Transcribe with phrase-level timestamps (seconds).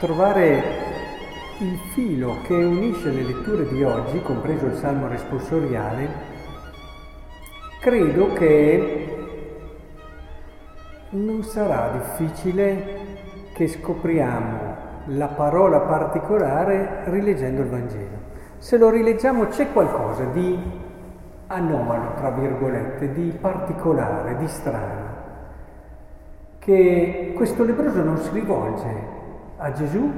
[0.00, 0.62] trovare
[1.58, 6.08] il filo che unisce le letture di oggi, compreso il Salmo responsoriale,
[7.80, 9.16] credo che
[11.10, 12.98] non sarà difficile
[13.52, 14.76] che scopriamo
[15.08, 18.18] la parola particolare rileggendo il Vangelo.
[18.56, 20.58] Se lo rileggiamo c'è qualcosa di
[21.48, 25.08] anomalo, tra virgolette, di particolare, di strano,
[26.58, 29.18] che questo lebroso non si rivolge
[29.62, 30.10] a Gesù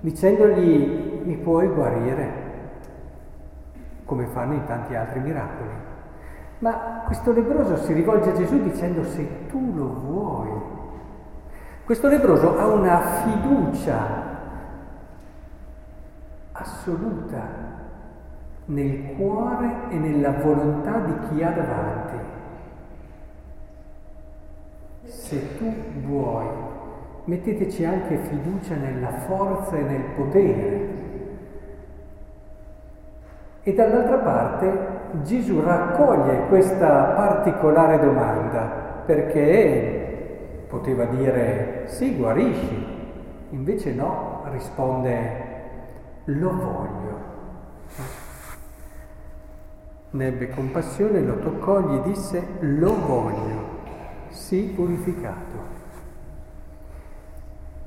[0.00, 2.48] dicendogli mi puoi guarire,
[4.04, 5.70] come fanno in tanti altri miracoli.
[6.58, 10.50] Ma questo lebroso si rivolge a Gesù dicendo se tu lo vuoi.
[11.84, 14.28] Questo lebroso ha una fiducia
[16.52, 17.68] assoluta
[18.66, 22.16] nel cuore e nella volontà di chi ha davanti.
[25.04, 25.74] Se tu
[26.04, 26.46] vuoi,
[27.24, 30.88] metteteci anche fiducia nella forza e nel potere.
[33.62, 42.86] E dall'altra parte Gesù raccoglie questa particolare domanda perché poteva dire sì, guarisci,
[43.50, 45.48] invece no, risponde
[46.24, 47.18] lo voglio.
[50.10, 53.78] Ne ebbe compassione, lo toccò, gli disse lo voglio,
[54.28, 55.79] sii purificato.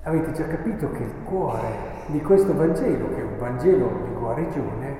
[0.03, 1.67] Avete già capito che il cuore
[2.07, 4.95] di questo Vangelo, che è un Vangelo di guarigione,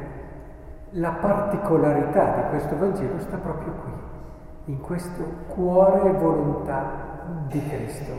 [0.92, 8.14] la particolarità di questo Vangelo sta proprio qui, in questo cuore e volontà di Cristo.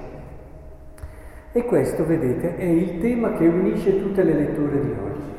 [1.53, 5.35] E questo, vedete, è il tema che unisce tutte le letture di oggi.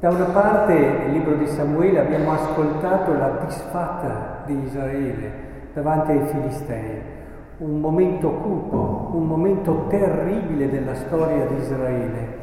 [0.00, 5.30] Da una parte nel libro di Samuele abbiamo ascoltato la disfatta di Israele
[5.72, 7.02] davanti ai Filistei,
[7.58, 12.42] un momento cupo, un momento terribile della storia di Israele,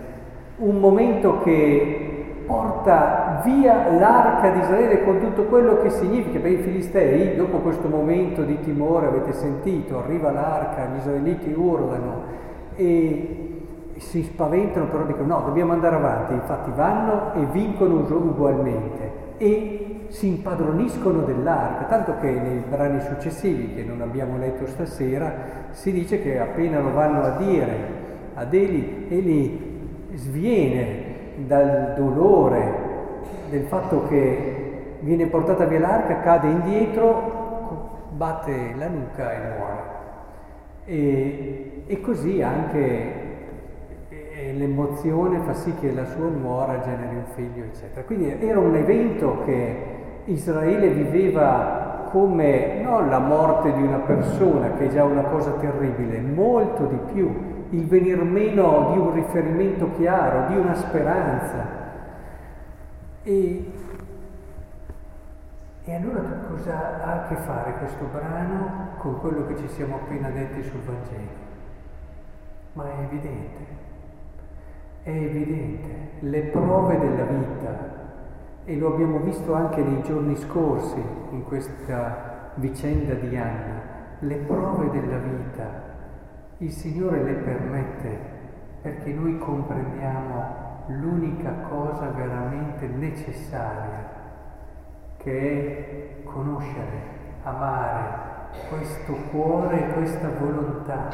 [0.58, 6.40] un momento che porta via l'arca di Israele con tutto quello che significa.
[6.40, 12.40] Per i Filistei, dopo questo momento di timore, avete sentito, arriva l'arca, gli israeliti urlano
[12.76, 13.42] e
[13.98, 20.28] si spaventano, però dicono no, dobbiamo andare avanti, infatti vanno e vincono ugualmente e si
[20.28, 25.34] impadroniscono dell'arca, tanto che nei brani successivi che non abbiamo letto stasera
[25.72, 28.00] si dice che appena lo vanno a dire
[28.34, 31.10] ad Eli, Eli sviene
[31.48, 32.90] dal dolore
[33.50, 39.90] del fatto che viene portata via l'arca, cade indietro, batte la nuca e muore.
[40.84, 43.30] E, e così anche
[44.54, 48.04] l'emozione fa sì che la sua nuora generi un figlio, eccetera.
[48.04, 50.00] Quindi era un evento che
[50.32, 56.20] Israele viveva come non la morte di una persona, che è già una cosa terribile,
[56.20, 61.80] molto di più, il venir meno di un riferimento chiaro, di una speranza.
[63.24, 63.72] E,
[65.84, 70.30] e allora cosa ha a che fare questo brano con quello che ci siamo appena
[70.30, 71.50] detti sul Vangelo?
[72.74, 73.66] Ma è evidente,
[75.04, 78.01] è evidente, le prove della vita
[78.66, 81.02] e lo abbiamo visto anche nei giorni scorsi
[81.32, 83.82] in questa vicenda di Anna,
[84.20, 85.90] le prove della vita.
[86.58, 88.18] Il Signore le permette
[88.82, 94.10] perché noi comprendiamo l'unica cosa veramente necessaria,
[95.18, 98.30] che è conoscere, amare
[98.70, 101.10] questo cuore e questa volontà.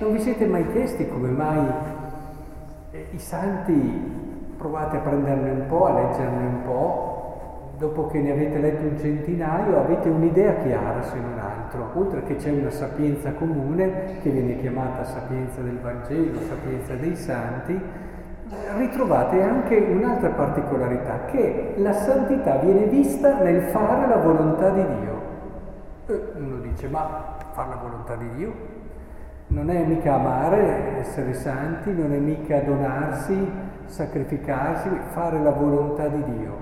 [0.00, 1.66] Non vi siete mai chiesti come mai
[2.92, 4.19] eh, i santi
[4.60, 8.98] provate a prenderne un po', a leggerne un po', dopo che ne avete letto un
[8.98, 14.60] centinaio avete un'idea chiara se non altro, oltre che c'è una sapienza comune che viene
[14.60, 17.80] chiamata sapienza del Vangelo, sapienza dei santi,
[18.76, 25.20] ritrovate anche un'altra particolarità, che la santità viene vista nel fare la volontà di Dio.
[26.06, 28.52] E uno dice, ma fare la volontà di Dio?
[29.46, 36.22] Non è mica amare, essere santi, non è mica donarsi, sacrificarsi, fare la volontà di
[36.22, 36.56] Dio.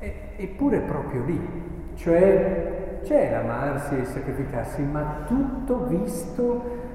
[0.00, 1.40] E, eppure proprio lì,
[1.94, 6.86] cioè c'è l'amarsi e il sacrificarsi, ma tutto visto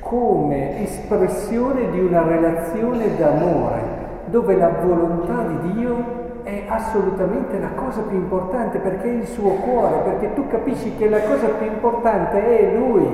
[0.00, 8.00] come espressione di una relazione d'amore, dove la volontà di Dio è assolutamente la cosa
[8.00, 12.58] più importante perché è il suo cuore, perché tu capisci che la cosa più importante
[12.58, 13.06] è Lui,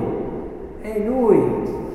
[0.81, 1.85] è Lui,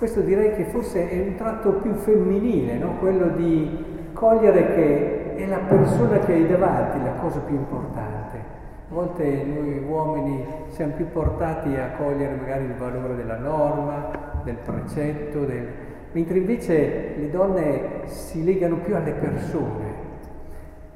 [0.00, 2.96] questo direi che forse è un tratto più femminile, no?
[3.00, 8.38] quello di cogliere che è la persona che hai davanti la cosa più importante.
[8.38, 14.56] A volte noi uomini siamo più portati a cogliere magari il valore della norma, del
[14.64, 15.68] precetto, del...
[16.12, 19.84] mentre invece le donne si legano più alle persone.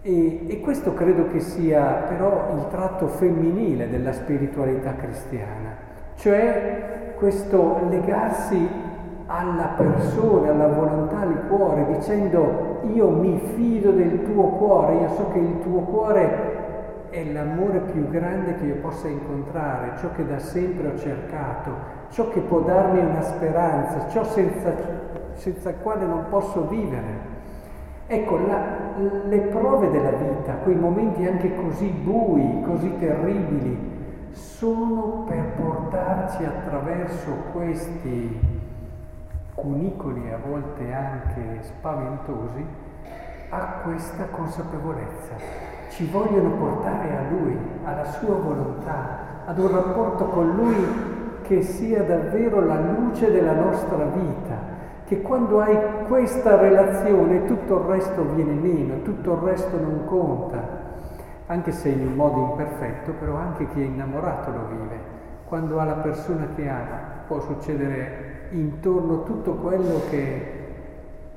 [0.01, 5.77] E, e questo credo che sia però il tratto femminile della spiritualità cristiana,
[6.15, 8.93] cioè questo legarsi
[9.27, 15.31] alla persona, alla volontà, al cuore, dicendo io mi fido del tuo cuore, io so
[15.33, 16.63] che il tuo cuore
[17.09, 21.71] è l'amore più grande che io possa incontrare, ciò che da sempre ho cercato,
[22.11, 24.75] ciò che può darmi una speranza, ciò senza,
[25.33, 27.33] senza quale non posso vivere.
[28.07, 28.59] Ecco, la,
[29.27, 33.93] le prove della vita, quei momenti anche così bui, così terribili,
[34.33, 38.54] sono per portarci attraverso questi
[39.55, 42.65] cunicoli, a volte anche spaventosi,
[43.51, 50.51] a questa consapevolezza ci vogliono portare a Lui, alla sua volontà, ad un rapporto con
[50.57, 51.13] Lui
[51.43, 54.73] che sia davvero la luce della nostra vita,
[55.05, 55.79] che quando hai
[56.09, 60.83] questa relazione tutto il resto viene meno, tutto il resto non conta,
[61.47, 65.23] anche se in un modo imperfetto, però anche chi è innamorato lo vive.
[65.55, 70.63] Quando ha la persona che ama può succedere intorno tutto quello che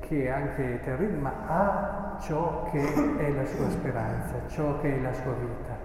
[0.00, 5.00] che è anche terribile, ma ha ciò che è la sua speranza, ciò che è
[5.00, 5.76] la sua vita.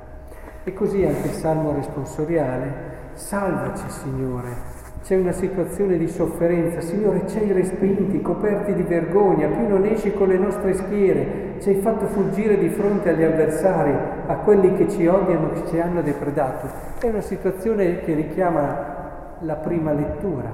[0.63, 2.73] E così anche il salmo responsoriale,
[3.13, 4.55] salvaci Signore,
[5.03, 10.11] c'è una situazione di sofferenza, Signore ci hai respinti, coperti di vergogna, più non esci
[10.11, 13.95] con le nostre schiere, ci hai fatto fuggire di fronte agli avversari,
[14.27, 16.67] a quelli che ci odiano, che ci hanno depredato.
[16.99, 20.51] È una situazione che richiama la prima lettura,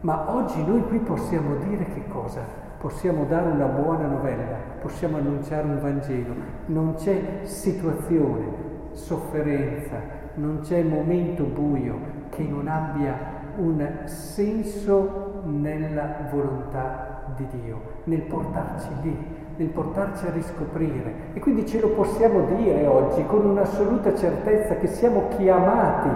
[0.00, 2.60] ma oggi noi qui possiamo dire che cosa?
[2.82, 6.34] possiamo dare una buona novella, possiamo annunciare un Vangelo,
[6.66, 8.44] non c'è situazione,
[8.90, 10.00] sofferenza,
[10.34, 11.96] non c'è momento buio
[12.30, 13.16] che non abbia
[13.58, 19.16] un senso nella volontà di Dio, nel portarci lì,
[19.56, 21.14] nel portarci a riscoprire.
[21.34, 26.08] E quindi ce lo possiamo dire oggi con un'assoluta certezza che siamo chiamati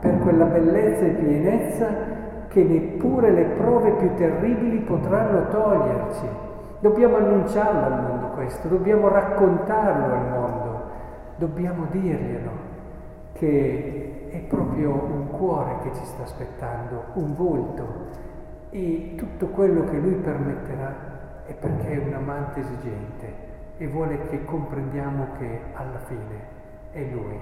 [0.00, 1.86] per quella bellezza e pienezza
[2.48, 6.26] che neppure le prove più terribili potranno toglierci.
[6.80, 10.80] Dobbiamo annunciarlo al mondo questo, dobbiamo raccontarlo al mondo,
[11.36, 12.66] dobbiamo dirglielo
[13.32, 17.86] che è proprio un cuore che ci sta aspettando, un volto
[18.70, 23.46] e tutto quello che lui permetterà è perché è un amante esigente
[23.78, 26.56] e vuole che comprendiamo che alla fine
[26.92, 27.38] è lui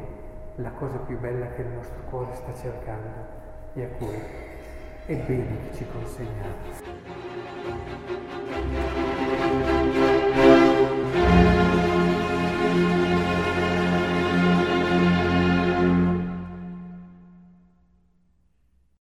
[0.56, 3.44] la cosa più bella che il nostro cuore sta cercando
[3.75, 4.14] e a cui
[5.06, 6.55] è bene che ci consegniamo.